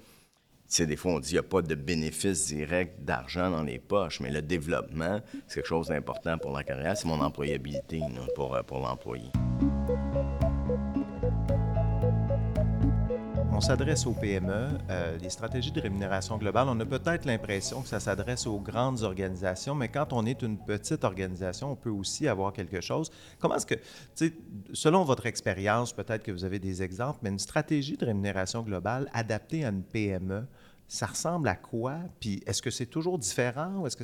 c'est 0.67 0.87
des 0.87 0.97
fois, 0.97 1.13
on 1.13 1.21
dit 1.21 1.29
qu'il 1.29 1.35
n'y 1.37 1.47
a 1.47 1.49
pas 1.49 1.63
de 1.63 1.75
bénéfice 1.75 2.47
direct 2.47 3.05
d'argent 3.05 3.51
dans 3.51 3.63
les 3.63 3.79
poches, 3.79 4.21
mais 4.21 4.31
le 4.31 4.43
développement, 4.43 5.21
c'est 5.47 5.57
quelque 5.57 5.69
chose 5.69 5.89
d'important 5.89 6.39
pour 6.39 6.53
la 6.53 6.65
carrière, 6.65 6.97
c'est 6.97 7.09
mon 7.09 7.21
employabilité 7.21 8.01
pour, 8.35 8.59
pour 8.67 8.81
l'employé. 8.81 9.31
On 13.55 13.61
s'adresse 13.61 14.05
aux 14.07 14.15
PME, 14.15 14.69
euh, 14.91 15.17
les 15.19 15.31
stratégies 15.31 15.71
de 15.71 15.81
rémunération 15.81 16.37
globale, 16.39 16.67
on 16.69 16.81
a 16.81 16.85
peut-être 16.85 17.25
l'impression 17.25 17.83
que 17.83 17.89
ça 17.89 18.01
s'adresse 18.01 18.49
aux 18.49 18.59
grandes 18.59 19.03
organisations, 19.03 19.77
mais 19.77 19.89
quand 19.89 20.13
on 20.13 20.27
est 20.27 20.43
une 20.43 20.59
petite 20.59 21.05
organisation, 21.05 21.71
on 21.71 21.77
peut 21.77 21.91
aussi 21.91 22.27
avoir 22.27 22.53
quelque 22.53 22.81
chose. 22.81 23.13
Comment 23.39 23.55
est-ce 23.55 23.67
que, 23.67 23.77
selon 24.73 25.05
votre 25.05 25.27
expérience, 25.27 25.93
peut-être 25.93 26.25
que 26.25 26.33
vous 26.33 26.45
avez 26.45 26.59
des 26.59 26.83
exemples, 26.83 27.21
mais 27.23 27.31
une 27.31 27.39
stratégie 27.39 27.97
de 27.97 28.05
rémunération 28.05 28.63
globale 28.63 29.09
adaptée 29.13 29.65
à 29.65 29.69
une 29.69 29.85
PME, 29.85 30.47
ça 30.89 31.07
ressemble 31.07 31.47
à 31.47 31.55
quoi? 31.55 31.99
Puis 32.19 32.43
est-ce 32.47 32.61
que 32.61 32.71
c'est 32.71 32.87
toujours 32.87 33.19
différent? 33.19 33.87
Est-ce 33.87 33.97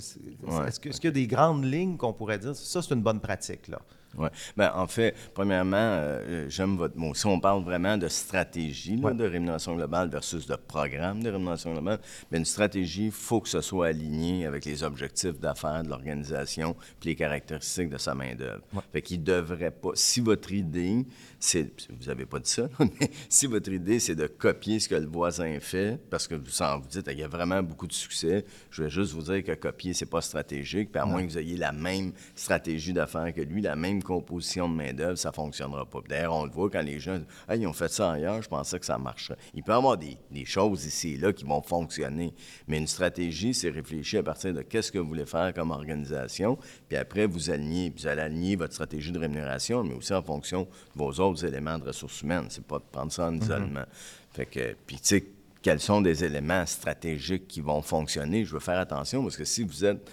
qu'il 0.78 0.90
est 0.92 1.04
y 1.04 1.08
a 1.08 1.10
des 1.10 1.26
grandes 1.26 1.64
lignes 1.64 1.96
qu'on 1.96 2.12
pourrait 2.12 2.38
dire, 2.38 2.54
ça 2.54 2.82
c'est 2.82 2.94
une 2.94 3.02
bonne 3.02 3.20
pratique, 3.20 3.66
là? 3.66 3.80
Oui. 4.18 4.28
Bien, 4.56 4.72
en 4.74 4.86
fait, 4.86 5.14
premièrement, 5.34 5.76
euh, 5.76 6.46
j'aime 6.48 6.76
votre 6.76 6.96
mot. 6.96 7.14
Si 7.14 7.26
on 7.26 7.38
parle 7.38 7.62
vraiment 7.62 7.96
de 7.96 8.08
stratégie 8.08 8.96
de 8.96 9.24
rémunération 9.24 9.76
globale 9.76 10.08
versus 10.08 10.46
de 10.46 10.56
programme 10.56 11.22
de 11.22 11.30
rémunération 11.30 11.72
globale, 11.72 12.00
bien, 12.30 12.40
une 12.40 12.44
stratégie, 12.44 13.06
il 13.06 13.12
faut 13.12 13.40
que 13.40 13.48
ce 13.48 13.60
soit 13.60 13.88
aligné 13.88 14.46
avec 14.46 14.64
les 14.64 14.82
objectifs 14.82 15.38
d'affaires 15.38 15.82
de 15.82 15.88
l'organisation 15.88 16.74
puis 16.98 17.10
les 17.10 17.16
caractéristiques 17.16 17.90
de 17.90 17.98
sa 17.98 18.14
main-d'œuvre. 18.14 18.62
Fait 18.92 19.02
qu'il 19.02 19.22
devrait 19.22 19.70
pas. 19.70 19.90
Si 19.94 20.20
votre 20.20 20.52
idée, 20.52 21.04
c'est. 21.38 21.70
Vous 21.90 22.06
n'avez 22.06 22.26
pas 22.26 22.38
dit 22.38 22.50
ça, 22.50 22.68
mais 22.78 23.10
si 23.28 23.46
votre 23.46 23.70
idée, 23.70 24.00
c'est 24.00 24.14
de 24.14 24.26
copier 24.26 24.80
ce 24.80 24.88
que 24.88 24.94
le 24.94 25.06
voisin 25.06 25.58
fait, 25.60 25.98
parce 26.10 26.26
que 26.26 26.34
vous, 26.34 26.44
vous 26.44 26.88
dites, 26.88 27.08
il 27.10 27.18
y 27.18 27.22
a 27.22 27.28
vraiment 27.28 27.62
beaucoup 27.62 27.86
de 27.86 27.92
succès, 27.92 28.44
je 28.70 28.82
vais 28.82 28.90
juste 28.90 29.12
vous 29.12 29.22
dire 29.22 29.42
que 29.44 29.52
copier, 29.52 29.94
c'est 29.94 30.06
pas 30.06 30.20
stratégique, 30.20 30.90
puis 30.92 31.00
à 31.00 31.06
moins 31.06 31.24
que 31.24 31.30
vous 31.30 31.38
ayez 31.38 31.56
la 31.56 31.72
même 31.72 32.12
stratégie 32.34 32.92
d'affaires 32.92 33.32
que 33.32 33.40
lui, 33.40 33.60
la 33.60 33.76
même 33.76 33.99
composition 34.02 34.68
de 34.68 34.74
main-d'œuvre, 34.74 35.16
ça 35.16 35.30
ne 35.30 35.34
fonctionnera 35.34 35.86
pas. 35.86 36.00
D'ailleurs, 36.08 36.34
on 36.34 36.44
le 36.44 36.50
voit 36.50 36.70
quand 36.70 36.82
les 36.82 37.00
gens 37.00 37.18
disent 37.18 37.26
ils 37.56 37.66
ont 37.66 37.72
fait 37.72 37.88
ça 37.88 38.12
ailleurs, 38.12 38.42
je 38.42 38.48
pensais 38.48 38.78
que 38.78 38.86
ça 38.86 38.98
marcherait. 38.98 39.38
Il 39.54 39.62
peut 39.62 39.72
y 39.72 39.74
avoir 39.74 39.96
des, 39.96 40.16
choses 40.44 40.84
ici 40.86 41.14
et 41.14 41.16
là 41.16 41.32
qui 41.32 41.44
vont 41.44 41.62
fonctionner, 41.62 42.32
mais 42.66 42.78
une 42.78 42.86
stratégie, 42.86 43.54
c'est 43.54 43.70
réfléchir 43.70 44.20
à 44.20 44.22
partir 44.22 44.54
de 44.54 44.62
qu'est-ce 44.62 44.90
que 44.90 44.98
vous 44.98 45.08
voulez 45.08 45.26
faire 45.26 45.52
comme 45.54 45.70
organisation, 45.70 46.58
puis 46.88 46.96
après, 46.96 47.26
vous 47.26 47.50
alignez, 47.50 47.92
vous 47.96 48.06
allez 48.06 48.22
aligner 48.22 48.56
votre 48.56 48.72
stratégie 48.72 49.12
de 49.12 49.18
rémunération, 49.18 49.84
mais 49.84 49.94
aussi 49.94 50.14
en 50.14 50.22
fonction 50.22 50.62
de 50.62 50.68
vos 50.94 51.12
autres 51.20 51.44
éléments 51.44 51.78
de 51.78 51.84
ressources 51.84 52.22
humaines. 52.22 52.46
C'est 52.48 52.64
pas 52.64 52.78
de 52.78 52.84
prendre 52.90 53.12
ça 53.12 53.26
en 53.26 53.32
mm-hmm. 53.32 53.42
isolement. 53.42 53.84
Fait 54.32 54.46
que, 54.46 54.76
puis 54.86 54.96
tu 54.96 55.02
sais, 55.02 55.24
quels 55.62 55.80
sont 55.80 56.00
des 56.00 56.24
éléments 56.24 56.64
stratégiques 56.66 57.46
qui 57.46 57.60
vont 57.60 57.82
fonctionner? 57.82 58.44
Je 58.44 58.52
veux 58.52 58.60
faire 58.60 58.78
attention 58.78 59.22
parce 59.22 59.36
que 59.36 59.44
si 59.44 59.62
vous 59.62 59.84
êtes 59.84 60.10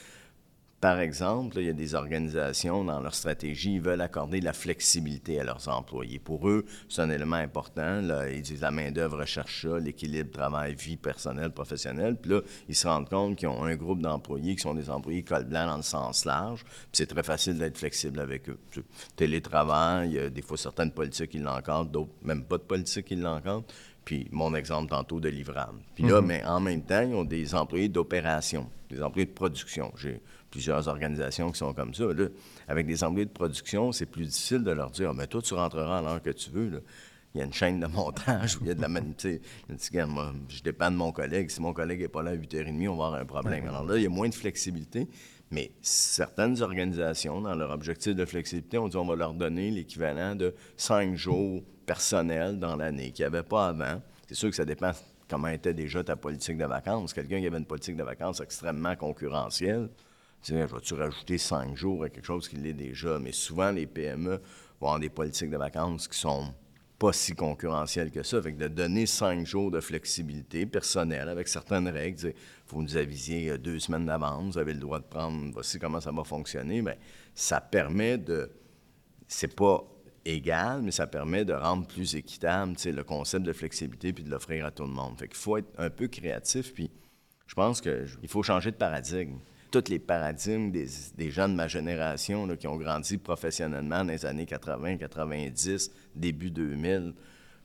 par 0.80 1.00
exemple, 1.00 1.58
il 1.58 1.66
y 1.66 1.70
a 1.70 1.74
des 1.74 1.96
organisations, 1.96 2.84
dans 2.84 3.00
leur 3.00 3.16
stratégie, 3.16 3.76
ils 3.76 3.82
veulent 3.82 4.02
accorder 4.02 4.40
de 4.40 4.46
la 4.46 4.54
flexibilité 4.54 5.40
à 5.40 5.44
leurs 5.44 5.68
employés. 5.70 6.20
Pour 6.20 6.48
eux, 6.48 6.66
c'est 6.88 7.02
un 7.02 7.10
élément 7.10 7.38
important. 7.38 8.00
Là, 8.02 8.30
ils 8.30 8.44
disent 8.44 8.62
la 8.62 8.70
main-d'œuvre 8.70 9.20
recherche 9.20 9.64
ça, 9.64 9.80
l'équilibre 9.80 10.32
travail-vie 10.32 10.98
personnelle, 10.98 11.50
professionnelle. 11.50 12.16
Puis 12.16 12.30
là, 12.30 12.42
ils 12.70 12.76
se 12.76 12.88
rendent 12.88 13.10
compte 13.10 13.38
qu'ils 13.38 13.48
ont 13.48 13.64
un 13.64 13.76
groupe 13.76 14.02
d'employés 14.02 14.56
qui 14.56 14.62
sont 14.62 14.76
des 14.76 14.92
employés 14.92 15.24
col 15.24 15.46
blanc 15.46 15.66
dans 15.66 15.78
le 15.78 15.84
sens 15.84 16.26
large. 16.26 16.64
Puis 16.64 16.90
c'est 16.94 17.08
très 17.08 17.24
facile 17.24 17.58
d'être 17.58 17.78
flexible 17.78 18.20
avec 18.20 18.48
eux. 18.48 18.60
Télétravail, 19.16 20.10
il 20.10 20.14
y 20.14 20.20
a 20.20 20.30
des 20.30 20.44
fois 20.44 20.58
certaines 20.58 20.92
politiques 20.92 21.32
qui 21.32 21.40
l'encadrent, 21.40 21.86
d'autres 21.86 22.14
même 22.22 22.44
pas 22.44 22.60
de 22.60 22.64
politique 22.64 23.06
qui 23.06 23.16
l'encadrent. 23.16 23.64
Puis 24.08 24.26
mon 24.32 24.56
exemple 24.56 24.90
tantôt 24.90 25.20
de 25.20 25.28
livrable. 25.28 25.80
Puis 25.94 26.06
là, 26.06 26.22
mhm. 26.22 26.28
mais 26.28 26.42
en 26.46 26.62
même 26.62 26.82
temps, 26.82 27.02
ils 27.02 27.14
ont 27.14 27.26
des 27.26 27.54
employés 27.54 27.90
d'opération, 27.90 28.70
des 28.90 29.04
employés 29.04 29.26
de 29.26 29.34
production. 29.34 29.92
J'ai 29.98 30.22
plusieurs 30.50 30.88
organisations 30.88 31.52
qui 31.52 31.58
sont 31.58 31.74
comme 31.74 31.94
ça. 31.94 32.06
avec 32.70 32.88
des 32.88 33.04
employés 33.04 33.26
de 33.26 33.32
production, 33.32 33.92
c'est 33.92 34.06
plus 34.06 34.24
difficile 34.24 34.64
de 34.64 34.72
leur 34.72 34.92
dire 34.92 35.10
ah, 35.10 35.14
mais 35.14 35.28
toi, 35.28 35.42
tu 35.42 35.54
rentreras 35.56 35.98
à 35.98 36.02
l'heure 36.02 36.22
que 36.22 36.30
tu 36.30 36.52
veux. 36.52 36.82
il 37.36 37.40
y 37.40 37.42
a 37.42 37.44
une 37.44 37.52
chaîne 37.52 37.82
de 37.82 37.88
montage 37.88 38.56
où 38.56 38.60
il 38.62 38.68
y 38.68 38.72
a 38.72 38.76
de 38.76 38.82
la 38.82 38.88
manipulation. 38.88 39.42
Je 39.68 40.64
dépends 40.64 40.90
de 40.90 40.96
mon 40.96 41.12
collègue. 41.12 41.50
Si 41.50 41.62
mon 41.62 41.74
collègue 41.74 42.00
n'est 42.00 42.08
pas 42.08 42.24
là 42.24 42.32
à 42.32 42.36
8h30, 42.36 42.88
on 42.88 42.96
va 42.96 43.08
avoir 43.08 43.14
un 43.16 43.26
problème. 43.26 43.68
Alors 43.68 43.84
là, 43.84 43.98
il 43.98 44.04
y 44.04 44.06
a 44.06 44.10
moins 44.10 44.30
de 44.30 44.36
flexibilité. 44.36 45.10
Mais 45.52 45.72
certaines 45.82 46.62
organisations, 46.62 47.42
dans 47.42 47.56
leur 47.56 47.72
objectif 47.72 48.16
de 48.16 48.26
flexibilité, 48.26 48.78
ont 48.78 48.90
dit 48.90 48.98
on 48.98 49.06
va 49.06 49.16
leur 49.16 49.34
donner 49.34 49.72
l'équivalent 49.72 50.36
de 50.36 50.54
cinq 50.76 51.16
jours 51.16 51.64
personnels 51.86 52.60
dans 52.60 52.76
l'année 52.76 53.12
qu'il 53.12 53.24
n'y 53.24 53.28
avait 53.28 53.48
pas 53.48 53.70
avant. 53.70 54.02
C'est 54.28 54.36
sûr 54.36 54.50
que 54.50 54.56
ça 54.56 54.66
dépend 54.66 54.92
comment 55.30 55.48
était 55.48 55.74
déjà 55.74 56.04
ta 56.04 56.16
politique 56.16 56.58
de 56.58 56.66
vacances. 56.66 57.14
Quelqu'un 57.14 57.40
qui 57.40 57.48
avait 57.48 57.58
une 57.58 57.66
politique 57.66 57.96
de 57.96 58.04
vacances 58.04 58.42
extrêmement 58.42 58.96
concurrentielle, 58.96 59.90
tu 60.42 60.54
sais, 60.54 60.66
vas-tu 60.66 60.94
rajouter 60.94 61.38
cinq 61.38 61.76
jours 61.76 62.04
à 62.04 62.10
quelque 62.10 62.26
chose 62.26 62.48
qui 62.48 62.58
l'est 62.58 62.74
déjà? 62.74 63.18
Mais 63.20 63.32
souvent, 63.32 63.72
les 63.72 63.88
PME 63.88 64.42
vont 64.80 64.88
avoir 64.88 65.00
des 65.00 65.10
politiques 65.10 65.50
de 65.50 65.58
vacances 65.58 66.08
qui 66.08 66.20
sont 66.20 66.54
pas 67.00 67.14
si 67.14 67.36
concurrentielles 67.36 68.12
que 68.12 68.24
ça. 68.24 68.42
Fait 68.42 68.54
que 68.54 68.58
de 68.58 68.68
donner 68.68 69.06
cinq 69.06 69.46
jours 69.46 69.72
de 69.72 69.80
flexibilité 69.80 70.66
personnelle 70.66 71.30
avec 71.30 71.48
certaines 71.48 71.88
règles, 71.88 72.34
faut 72.66 72.82
nous 72.82 72.98
aviser 72.98 73.52
euh, 73.52 73.58
deux 73.58 73.80
semaines 73.80 74.06
d'avance, 74.06 74.54
vous 74.54 74.60
avez 74.60 74.74
le 74.74 74.80
droit 74.80 75.00
de 75.00 75.06
prendre, 75.06 75.52
voici 75.54 75.80
comment 75.80 76.02
ça 76.02 76.12
va 76.12 76.24
fonctionner, 76.24 76.82
bien, 76.82 76.96
ça 77.36 77.62
permet 77.62 78.18
de. 78.18 78.52
C'est 79.28 79.56
pas 79.56 79.84
égal, 80.26 80.82
mais 80.82 80.92
ça 80.92 81.08
permet 81.08 81.46
de 81.46 81.54
rendre 81.54 81.86
plus 81.86 82.16
équitable 82.16 82.76
le 82.86 83.04
concept 83.04 83.46
de 83.46 83.54
flexibilité 83.54 84.14
puis 84.14 84.24
de 84.24 84.30
l'offrir 84.30 84.66
à 84.66 84.72
tout 84.72 84.84
le 84.84 84.92
monde. 84.92 85.18
Fait 85.18 85.28
qu'il 85.28 85.38
faut 85.38 85.58
être 85.58 85.70
un 85.78 85.90
peu 85.90 86.08
créatif, 86.08 86.74
puis 86.74 86.90
je 87.46 87.56
pense 87.56 87.82
qu'il 87.82 88.28
faut 88.28 88.44
changer 88.44 88.72
de 88.72 88.76
paradigme. 88.76 89.38
Tous 89.72 89.84
les 89.90 90.00
paradigmes 90.00 90.72
des, 90.72 91.32
gens 91.32 91.50
de 91.50 91.54
ma 91.54 91.68
génération 91.68 92.48
qui 92.56 92.68
ont 92.68 92.78
grandi 92.78 93.18
professionnellement 93.18 94.04
dans 94.04 94.12
les 94.12 94.26
années 94.26 94.46
80, 94.46 94.98
90, 94.98 95.92
début 96.16 96.52
2000, 96.52 97.14
il 97.14 97.14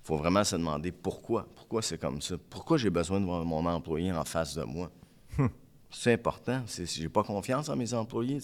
faut 0.02 0.16
vraiment 0.16 0.42
se 0.42 0.56
demander 0.56 0.90
pourquoi. 0.90 1.46
Pourquoi 1.54 1.80
c'est 1.80 1.98
comme 1.98 2.20
ça? 2.20 2.34
Pourquoi 2.50 2.76
j'ai 2.76 2.90
besoin 2.90 3.20
de 3.20 3.24
voir 3.24 3.44
mon 3.44 3.64
employé 3.66 4.12
en 4.12 4.24
face 4.24 4.56
de 4.56 4.64
moi? 4.64 4.90
Hum. 5.38 5.48
C'est 5.90 6.14
important. 6.14 6.62
J'ai 6.66 7.08
pas 7.08 7.22
confiance 7.22 7.68
en 7.68 7.76
mes 7.76 7.92
employés. 7.92 8.38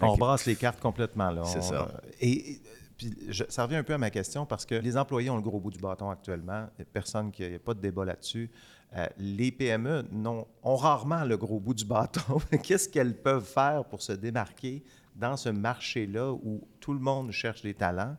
On 0.00 0.16
brasse 0.16 0.44
les 0.46 0.56
cartes 0.56 0.80
complètement. 0.80 1.30
là. 1.30 1.44
C'est 1.44 1.62
ça. 1.62 1.88
Et 2.20 2.60
ça 3.48 3.64
revient 3.64 3.76
un 3.76 3.82
peu 3.84 3.94
à 3.94 3.98
ma 3.98 4.10
question 4.10 4.44
parce 4.44 4.66
que 4.66 4.74
les 4.74 4.96
employés 4.96 5.30
ont 5.30 5.36
le 5.36 5.42
gros 5.42 5.60
bout 5.60 5.70
du 5.70 5.78
bâton 5.78 6.10
actuellement. 6.10 6.68
Personne 6.92 7.30
qui 7.30 7.44
a 7.44 7.58
pas 7.58 7.74
de 7.74 7.80
débat 7.80 8.04
là-dessus. 8.04 8.50
Euh, 8.94 9.06
les 9.18 9.50
PME 9.50 10.04
ont 10.62 10.76
rarement 10.76 11.24
le 11.24 11.36
gros 11.36 11.58
bout 11.58 11.74
du 11.74 11.84
bâton. 11.84 12.38
Qu'est-ce 12.62 12.88
qu'elles 12.88 13.16
peuvent 13.16 13.44
faire 13.44 13.84
pour 13.86 14.02
se 14.02 14.12
démarquer 14.12 14.82
dans 15.16 15.36
ce 15.36 15.48
marché-là 15.48 16.32
où 16.32 16.66
tout 16.80 16.92
le 16.92 17.00
monde 17.00 17.30
cherche 17.30 17.62
des 17.62 17.74
talents? 17.74 18.16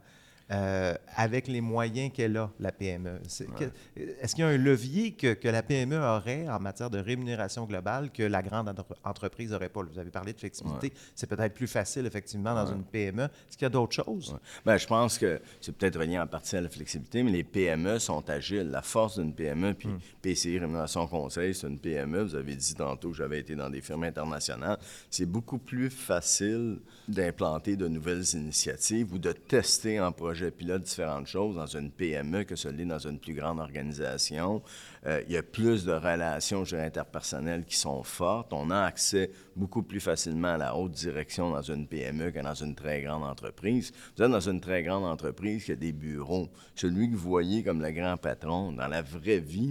Euh, 0.51 0.93
avec 1.15 1.47
les 1.47 1.61
moyens 1.61 2.11
qu'elle 2.13 2.35
a, 2.35 2.51
la 2.59 2.73
PME. 2.73 3.21
Est-ce 3.25 4.35
qu'il 4.35 4.43
y 4.43 4.47
a 4.47 4.51
un 4.51 4.57
levier 4.57 5.13
que, 5.13 5.47
la 5.47 5.63
PME 5.63 5.97
aurait 5.97 6.49
en 6.49 6.59
matière 6.59 6.89
de 6.89 6.99
rémunération 6.99 7.65
globale 7.65 8.11
que 8.11 8.23
la 8.23 8.41
grande 8.41 8.73
entreprise 9.05 9.51
n'aurait 9.51 9.69
pas? 9.69 9.81
Vous 9.83 9.99
avez 9.99 10.11
parlé 10.11 10.33
de 10.33 10.39
flexibilité. 10.39 10.91
C'est 11.15 11.27
peut-être 11.27 11.53
plus 11.53 11.67
facile, 11.67 12.05
effectivement, 12.05 12.53
dans 12.53 12.65
une 12.65 12.83
PME. 12.83 13.23
Est-ce 13.23 13.57
qu'il 13.57 13.65
y 13.65 13.67
a 13.67 13.69
d'autres 13.69 13.95
choses? 13.95 14.37
Bien, 14.65 14.75
je 14.75 14.85
pense 14.85 15.17
que 15.17 15.39
c'est 15.61 15.75
peut-être 15.75 15.97
relié 15.97 16.19
en 16.19 16.27
partie 16.27 16.57
à 16.57 16.61
la 16.61 16.69
flexibilité, 16.69 17.23
mais 17.23 17.31
les 17.31 17.43
PME 17.45 17.99
sont 17.99 18.29
agiles. 18.29 18.69
La 18.69 18.81
force 18.81 19.19
d'une 19.19 19.33
PME, 19.33 19.73
puis 19.75 19.87
hmm. 19.87 19.99
PCI 20.21 20.59
Rémunération 20.59 21.07
Conseil, 21.07 21.55
c'est 21.55 21.67
une 21.67 21.79
PME. 21.79 22.21
Vous 22.23 22.35
avez 22.35 22.55
dit 22.55 22.75
tantôt 22.75 23.11
que 23.11 23.15
j'avais 23.15 23.39
été 23.39 23.55
dans 23.55 23.69
des 23.69 23.81
firmes 23.81 24.03
internationales. 24.03 24.77
C'est 25.09 25.25
beaucoup 25.25 25.57
plus 25.57 25.89
facile 25.89 26.79
d'implanter 27.07 27.77
de 27.77 27.87
nouvelles 27.87 28.25
initiatives 28.33 29.13
ou 29.13 29.17
de 29.17 29.31
tester 29.31 30.01
en 30.01 30.11
projet 30.11 30.32
projet 30.33 30.49
pilote 30.49 30.81
différentes 30.81 31.27
choses 31.27 31.57
dans 31.57 31.67
une 31.67 31.91
PME 31.91 32.43
que 32.43 32.55
ce 32.55 32.67
l'est 32.67 32.85
dans 32.85 32.97
une 32.97 33.19
plus 33.19 33.35
grande 33.35 33.59
organisation. 33.59 34.63
Euh, 35.05 35.21
il 35.27 35.33
y 35.33 35.37
a 35.37 35.43
plus 35.43 35.85
de 35.85 35.91
relations 35.91 36.63
interpersonnelles 36.73 37.65
qui 37.65 37.75
sont 37.75 38.01
fortes. 38.01 38.51
On 38.51 38.71
a 38.71 38.79
accès 38.79 39.29
beaucoup 39.55 39.83
plus 39.83 39.99
facilement 39.99 40.55
à 40.55 40.57
la 40.57 40.75
haute 40.75 40.93
direction 40.93 41.51
dans 41.51 41.61
une 41.61 41.85
PME 41.85 42.31
que 42.31 42.39
dans 42.39 42.55
une 42.55 42.73
très 42.73 43.03
grande 43.03 43.23
entreprise. 43.23 43.93
Vous 44.17 44.23
êtes 44.23 44.31
dans 44.31 44.49
une 44.49 44.59
très 44.59 44.81
grande 44.81 45.05
entreprise 45.05 45.65
qui 45.65 45.73
a 45.73 45.75
des 45.75 45.91
bureaux. 45.91 46.49
Celui 46.73 47.11
que 47.11 47.15
vous 47.15 47.29
voyez 47.29 47.61
comme 47.61 47.83
le 47.83 47.91
grand 47.91 48.17
patron, 48.17 48.71
dans 48.71 48.87
la 48.87 49.03
vraie 49.03 49.39
vie, 49.39 49.69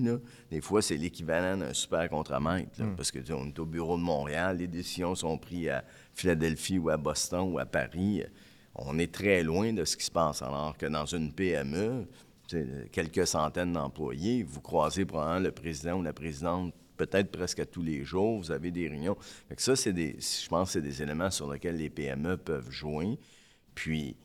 des 0.53 0.61
fois, 0.61 0.81
c'est 0.81 0.97
l'équivalent 0.97 1.57
d'un 1.57 1.75
super 1.75 2.09
contremaître. 2.09 2.81
Hmm. 2.81 2.95
Parce 2.95 3.11
que 3.11 3.19
on 3.33 3.49
est 3.49 3.59
au 3.59 3.67
bureau 3.67 3.97
de 3.97 4.03
Montréal, 4.03 4.59
les 4.59 4.69
décisions 4.69 5.17
sont 5.17 5.39
prises 5.39 5.71
à 5.71 5.83
Philadelphie 6.15 6.79
ou 6.79 6.89
à 6.89 6.97
Boston 6.97 7.51
ou 7.53 7.59
à 7.59 7.67
Paris 7.67 8.23
on 8.75 8.99
est 8.99 9.13
très 9.13 9.43
loin 9.43 9.73
de 9.73 9.85
ce 9.85 9.97
qui 9.97 10.05
se 10.05 10.11
passe. 10.11 10.43
Alors 10.43 10.77
que 10.77 10.87
dans 10.87 11.07
une 11.07 11.33
PME, 11.33 12.07
quelques 12.91 13.27
centaines 13.27 13.73
d'employés, 13.73 14.43
vous 14.43 14.61
croisez 14.61 15.05
probablement 15.05 15.41
le 15.41 15.53
président 15.53 15.99
ou 15.99 16.03
la 16.03 16.13
présidente 16.13 16.75
peut-être 16.97 17.33
presque 17.33 17.69
tous 17.71 17.83
les 17.83 18.05
jours, 18.05 18.39
vous 18.39 18.53
avez 18.53 18.71
des 18.71 18.89
réunions. 18.89 19.17
ça, 19.57 19.75
c'est 19.75 19.93
des, 19.93 20.17
je 20.21 20.49
pense 20.49 20.69
que 20.69 20.73
c'est 20.75 20.83
des 20.83 21.03
éléments 21.03 21.31
sur 21.31 21.53
lesquels 21.53 21.77
les 21.77 21.91
PME 21.91 22.37
peuvent 22.37 22.71
jouer. 22.71 23.19
Puis, 23.75 24.17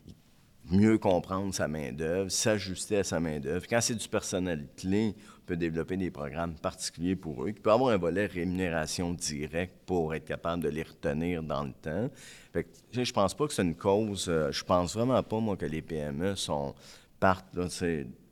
mieux 0.72 0.98
comprendre 0.98 1.54
sa 1.54 1.68
main-d'œuvre, 1.68 2.30
s'ajuster 2.30 2.98
à 2.98 3.04
sa 3.04 3.20
main-d'œuvre. 3.20 3.66
Quand 3.70 3.82
c'est 3.82 3.96
du 3.96 4.08
personnel 4.08 4.68
clé, 4.76 5.16
on 5.18 5.46
peut 5.46 5.58
développer 5.58 5.98
des 5.98 6.12
programmes 6.12 6.56
particuliers 6.56 7.16
pour 7.16 7.44
eux, 7.44 7.52
qui 7.52 7.62
peut 7.62 7.72
avoir 7.72 7.94
un 7.94 7.98
volet 7.98 8.26
rémunération 8.26 9.14
directe 9.14 9.76
pour 9.86 10.14
être 10.14 10.26
capable 10.26 10.64
de 10.64 10.70
les 10.70 10.84
retenir 10.84 11.42
dans 11.44 11.64
le 11.64 11.72
temps. 11.72 12.10
Fait 12.52 12.64
que, 12.64 13.04
je 13.04 13.14
pense 13.14 13.34
pas 13.34 13.48
que 13.48 13.54
c'est 13.54 13.64
une 13.64 13.76
cause. 13.76 14.28
Euh, 14.28 14.52
je 14.52 14.64
pense 14.64 14.96
vraiment 14.96 15.22
pas, 15.24 15.40
moi, 15.40 15.56
que 15.56 15.66
les 15.66 15.82
PME 15.82 16.36
sont 16.36 16.76
partent. 17.20 17.56
Là, 17.56 17.68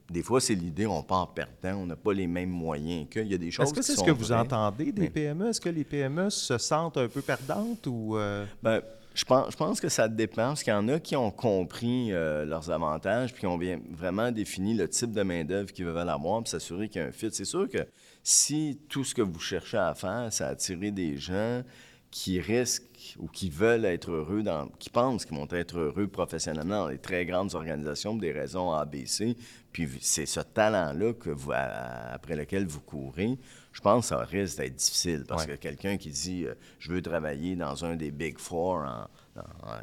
des 0.10 0.22
fois, 0.22 0.40
c'est 0.40 0.54
l'idée, 0.54 0.86
on 0.86 1.02
part 1.02 1.34
perdant, 1.34 1.80
on 1.80 1.86
n'a 1.88 1.96
pas 1.96 2.14
les 2.14 2.28
mêmes 2.28 2.50
moyens 2.50 3.08
qu'il 3.10 3.28
y 3.28 3.34
a 3.34 3.38
des 3.38 3.50
choses 3.50 3.66
Est-ce 3.66 3.74
que 3.74 3.82
c'est 3.82 3.96
ce 3.96 4.04
que 4.04 4.12
vous 4.12 4.32
entendez 4.32 4.92
des 4.92 5.10
PME? 5.10 5.50
Est-ce 5.50 5.62
que 5.62 5.70
les 5.70 5.84
PME 5.84 6.30
se 6.30 6.58
sentent 6.58 6.98
un 6.98 7.08
peu 7.08 7.22
perdantes 7.22 7.88
ou... 7.88 8.18
Euh? 8.18 8.46
Ben, 8.62 8.82
je 9.16 9.24
pense, 9.24 9.80
que 9.80 9.88
ça 9.88 10.10
dépend, 10.10 10.50
parce 10.50 10.64
qu'il 10.64 10.74
y 10.74 10.76
en 10.76 10.90
a 10.90 11.00
qui 11.00 11.16
ont 11.16 11.32
compris 11.32 12.12
euh, 12.12 12.46
leurs 12.46 12.70
avantages, 12.70 13.32
puis 13.32 13.42
qui 13.42 13.48
ont 13.48 13.58
bien, 13.58 13.80
vraiment 13.92 14.32
défini 14.32 14.74
le 14.74 14.90
type 14.90 15.12
de 15.12 15.24
main-d'œuvre 15.24 15.72
qu'ils 15.72 15.86
veulent 15.86 16.10
avoir, 16.10 16.44
puis 16.44 16.52
s'assurer 16.52 16.90
qu'il 16.90 17.02
y 17.02 17.06
a 17.06 17.08
un 17.08 17.12
fit. 17.12 17.30
C'est 17.32 17.46
sûr 17.46 17.70
que 17.70 17.88
si 18.24 18.80
tout 18.90 19.06
ce 19.06 19.16
que 19.16 19.22
vous 19.22 19.40
cherchez 19.40 19.78
à 19.78 19.96
faire, 19.96 20.28
c'est 20.32 20.44
attirer 20.44 20.92
des 20.92 21.18
gens 21.18 21.64
qui 22.12 22.42
risquent 22.42 22.84
ou 23.20 23.28
qui 23.28 23.50
veulent 23.50 23.86
être 23.86 24.12
heureux, 24.12 24.44
dans, 24.44 24.68
qui 24.80 24.90
pensent 24.90 25.26
qu'ils 25.26 25.38
vont 25.38 25.48
être 25.52 25.78
heureux 25.78 26.08
professionnellement 26.08 26.84
dans 26.84 26.90
les 26.90 26.98
très 26.98 27.26
grandes 27.26 27.56
organisations 27.56 28.12
pour 28.12 28.22
des 28.22 28.32
raisons 28.32 28.72
ABC, 28.72 29.36
puis 29.72 29.90
c'est 30.00 30.26
ce 30.26 30.40
talent-là 30.40 31.14
que 31.14 31.30
vous, 31.30 31.52
après 31.54 32.36
lequel 32.36 32.66
vous 32.66 32.80
courez, 32.80 33.38
je 33.74 33.82
pense 33.82 34.10
que 34.10 34.16
ça 34.16 34.24
risque 34.24 34.58
d'être 34.58 34.76
difficile. 34.76 35.26
Parce 35.28 35.46
que 35.46 35.52
quelqu'un 35.52 35.98
qui 35.98 36.10
dit 36.10 36.46
euh, 36.46 36.54
je 36.80 36.94
veux 36.94 37.02
travailler 37.02 37.58
dans 37.58 37.84
un 37.84 37.98
des 37.98 38.10
Big 38.10 38.40
Four 38.40 38.86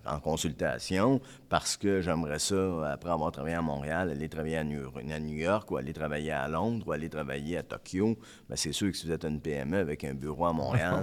en, 0.06 0.20
consultation 0.20 1.20
parce 1.50 1.76
que 1.76 2.00
j'aimerais 2.00 2.38
ça, 2.38 2.90
après 2.90 3.10
avoir 3.10 3.32
travaillé 3.32 3.54
à 3.54 3.60
Montréal, 3.60 4.08
aller 4.10 4.30
travailler 4.30 4.56
à 4.56 4.64
New, 4.64 5.36
York 5.36 5.70
ou 5.70 5.76
aller 5.76 5.92
travailler 5.92 6.32
à 6.32 6.48
Londres 6.48 6.86
ou 6.88 6.92
aller 6.92 7.10
travailler 7.10 7.58
à 7.58 7.62
Tokyo, 7.62 8.16
bien, 8.48 8.56
c'est 8.56 8.72
sûr 8.72 8.90
que 8.90 8.96
si 8.96 9.06
vous 9.06 9.12
êtes 9.12 9.26
une 9.26 9.42
PME 9.42 9.76
avec 9.76 10.04
un 10.04 10.14
bureau 10.14 10.46
à 10.46 10.52
Montréal, 10.54 11.02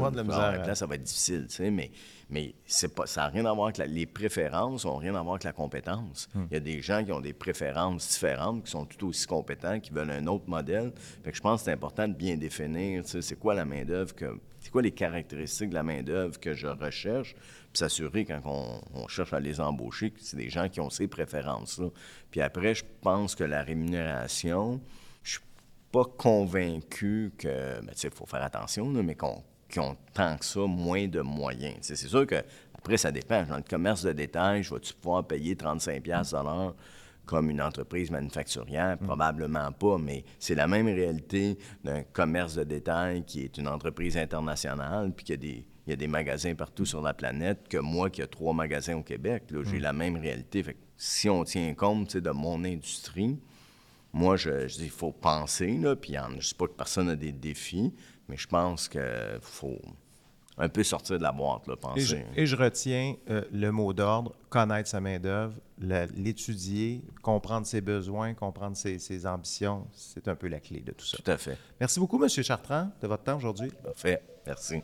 là, 0.66 0.74
ça 0.74 0.88
va 0.88 0.96
être 0.96 1.04
difficile, 1.04 1.46
tu 1.48 1.58
sais, 1.58 1.70
mais, 1.70 1.92
mais 2.30 2.54
c'est 2.66 2.94
pas, 2.94 3.08
ça 3.08 3.22
n'a 3.22 3.28
rien 3.28 3.46
à 3.46 3.54
voir 3.54 3.68
avec 3.68 3.88
les 3.88 4.06
préférences, 4.06 4.86
n'ont 4.86 4.98
rien 4.98 5.16
à 5.16 5.22
voir 5.22 5.36
avec 5.36 5.44
la 5.44 5.54
compétence. 5.54 6.30
Hmm. 6.34 6.46
Il 6.52 6.54
y 6.54 6.58
a 6.58 6.60
des 6.60 6.82
gens 6.82 7.04
qui 7.04 7.12
ont 7.12 7.22
des 7.22 7.34
préférences 7.34 8.08
différentes, 8.08 8.66
qui 8.66 8.72
sont 8.72 8.86
tout 8.86 9.08
aussi 9.08 9.26
compétents, 9.26 9.80
qui 9.80 9.92
veulent 9.92 10.12
un 10.12 10.28
autre 10.28 10.48
modèle. 10.48 10.92
Fait 11.24 11.32
que 11.32 11.38
je 11.38 11.42
pense 11.42 11.62
que 11.62 11.66
c'est 11.66 11.72
important 11.72 12.08
de 12.08 12.14
bien 12.14 12.38
définir, 12.38 13.04
c'est 13.06 13.40
quoi 13.40 13.56
la 13.56 13.66
main-d'œuvre 13.66 14.14
que 14.14 14.40
c'est 14.60 14.72
quoi 14.72 14.82
les 14.82 14.92
caractéristiques 14.92 15.70
de 15.70 15.76
la 15.76 15.84
main-d'œuvre 15.84 16.40
que 16.40 16.54
je 16.54 16.68
recherche, 16.68 17.34
puis 17.34 17.80
s'assurer 17.80 18.26
quand 18.26 18.42
on, 18.94 19.08
cherche 19.08 19.34
à 19.34 19.40
les 19.40 19.60
embaucher 19.60 20.12
que 20.12 20.20
c'est 20.22 20.38
des 20.38 20.50
gens 20.50 20.70
qui 20.70 20.82
ont 20.82 20.90
ces 20.90 21.08
préférences-là. 21.08 21.88
Puis 22.30 22.42
après, 22.42 22.76
je 22.76 22.84
pense 23.02 23.36
que 23.36 23.44
la 23.44 23.64
rémunération, 23.64 24.82
je 25.24 25.32
suis 25.32 25.42
pas 25.92 26.04
convaincu 26.04 27.32
que, 27.38 27.82
ben, 27.82 27.94
il 28.04 28.10
faut 28.12 28.26
faire 28.26 28.44
attention, 28.44 28.86
mais 28.88 29.16
qu'on 29.16 29.44
ont 29.78 29.96
tant 30.14 30.38
que 30.38 30.46
ça 30.46 30.62
moins 30.62 31.08
de 31.08 31.22
moyens. 31.22 31.78
c'est 31.82 31.96
sûr 31.96 32.26
que 32.26 32.44
après, 32.80 32.96
ça 32.96 33.12
dépend. 33.12 33.44
Dans 33.44 33.58
le 33.58 33.64
commerce 33.64 34.04
de 34.04 34.14
détail, 34.14 34.64
je 34.64 34.74
vais-tu 34.74 34.94
pouvoir 34.94 35.28
payer 35.28 35.54
35 35.56 36.02
pièces 36.02 36.34
comme 37.26 37.50
une 37.50 37.62
entreprise 37.62 38.10
manufacturière? 38.10 38.98
Mm. 39.02 39.06
Probablement 39.06 39.72
pas, 39.74 39.98
mais 39.98 40.24
c'est 40.40 40.56
la 40.56 40.66
même 40.66 40.88
réalité 40.88 41.58
d'un 41.84 42.04
commerce 42.04 42.56
de 42.56 42.64
détail 42.64 43.24
qui 43.26 43.42
est 43.42 43.58
une 43.58 43.68
entreprise 43.68 44.18
internationale, 44.18 45.12
puis 45.14 45.26
qu'il 45.26 45.64
y 45.88 45.92
a 45.92 45.96
des, 45.98 46.08
magasins 46.08 46.56
partout 46.56 46.86
sur 46.86 47.02
la 47.02 47.14
planète, 47.14 47.68
que 47.68 47.78
moi 47.78 48.10
qui 48.10 48.22
ai 48.22 48.28
trois 48.28 48.54
magasins 48.54 48.96
au 48.96 49.04
Québec. 49.04 49.44
J'ai 49.50 49.80
mm. 49.80 49.82
la 49.82 49.94
même 49.94 50.16
réalité. 50.16 50.64
si 50.96 51.30
on 51.30 51.44
tient 51.44 51.74
compte 51.74 52.16
de 52.16 52.32
mon 52.32 52.64
industrie, 52.64 53.38
moi, 54.14 54.38
je, 54.38 54.66
dis 54.66 54.86
il 54.86 54.90
faut 54.90 55.12
penser, 55.12 55.78
là, 55.78 55.98
puis 55.98 56.14
je 56.14 56.36
ne 56.36 56.42
sais 56.42 56.56
pas 56.56 56.66
que 56.66 56.72
personne 56.72 57.08
n'a 57.08 57.16
des 57.18 57.34
défis, 57.34 57.94
mais 58.30 58.38
je 58.38 58.48
pense 58.48 58.88
qu'il 58.88 59.02
faut 59.42 59.80
un 60.62 60.68
peu 60.70 60.84
sortir 60.84 61.18
de 61.18 61.24
la 61.24 61.32
boîte, 61.32 61.68
là, 61.68 61.76
Et 61.96 62.02
je, 62.02 62.16
penser. 62.16 62.26
et 62.36 62.46
je 62.46 62.56
retiens 62.56 63.16
euh, 63.30 63.44
le 63.52 63.72
mot 63.72 63.94
d'ordre, 63.94 64.36
connaître 64.50 64.90
sa 64.90 65.00
main-d'œuvre, 65.00 65.54
l'étudier, 65.80 67.02
comprendre 67.22 67.66
ses 67.66 67.80
besoins, 67.82 68.34
comprendre 68.34 68.76
ses, 68.76 69.00
ses 69.00 69.26
ambitions. 69.26 69.88
C'est 69.94 70.28
un 70.28 70.36
peu 70.36 70.48
la 70.50 70.60
clé 70.60 70.82
de 70.82 70.92
tout 70.92 71.06
ça. 71.06 71.18
Tout 71.24 71.32
à 71.32 71.38
fait. 71.38 71.58
Merci 71.80 72.00
beaucoup, 72.00 72.22
M. 72.22 72.30
Chartrand, 72.30 72.92
de 73.02 73.08
votre 73.08 73.24
temps 73.24 73.38
aujourd'hui. 73.38 73.72
Parfait. 73.84 74.22
Merci. 74.46 74.82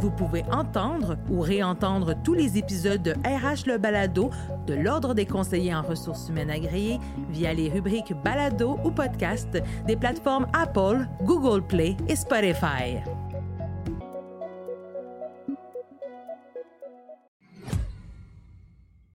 Vous 0.00 0.10
pouvez 0.10 0.44
entendre 0.52 1.16
ou 1.30 1.40
réentendre 1.40 2.14
tous 2.22 2.34
les 2.34 2.58
épisodes 2.58 3.02
de 3.02 3.12
RH 3.12 3.66
Le 3.66 3.78
Balado 3.78 4.30
de 4.66 4.74
l'Ordre 4.74 5.14
des 5.14 5.26
conseillers 5.26 5.74
en 5.74 5.82
ressources 5.82 6.28
humaines 6.28 6.50
agréés 6.50 6.98
via 7.30 7.54
les 7.54 7.70
rubriques 7.70 8.12
Balado 8.22 8.78
ou 8.84 8.90
Podcast 8.90 9.58
des 9.86 9.96
plateformes 9.96 10.46
Apple, 10.52 11.06
Google 11.22 11.62
Play 11.62 11.96
et 12.08 12.16
Spotify. 12.16 13.00